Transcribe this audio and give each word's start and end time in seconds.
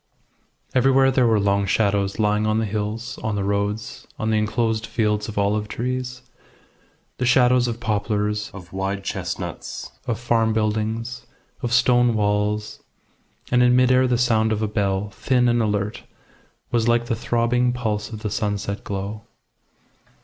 Everywhere 0.73 1.11
there 1.11 1.27
were 1.27 1.39
long 1.39 1.67
shadows 1.67 2.17
lying 2.17 2.47
on 2.47 2.57
the 2.57 2.65
hills, 2.65 3.19
on 3.19 3.35
the 3.35 3.43
roads, 3.43 4.07
on 4.17 4.31
the 4.31 4.37
enclosed 4.39 4.87
fields 4.87 5.27
of 5.29 5.37
olive 5.37 5.67
trees; 5.67 6.23
the 7.19 7.25
shadows 7.27 7.67
of 7.67 7.79
poplars, 7.79 8.49
of 8.51 8.73
wide 8.73 9.03
chestnuts, 9.03 9.91
of 10.07 10.19
farm 10.19 10.53
buildings, 10.53 11.27
of 11.61 11.71
stone 11.71 12.15
walls; 12.15 12.81
and 13.51 13.61
in 13.61 13.75
mid 13.75 13.91
air 13.91 14.07
the 14.07 14.17
sound 14.17 14.51
of 14.51 14.63
a 14.63 14.67
bell, 14.67 15.11
thin 15.11 15.47
and 15.47 15.61
alert, 15.61 16.01
was 16.71 16.87
like 16.87 17.05
the 17.05 17.15
throbbing 17.15 17.71
pulse 17.71 18.09
of 18.09 18.21
the 18.23 18.31
sunset 18.31 18.83
glow. 18.83 19.25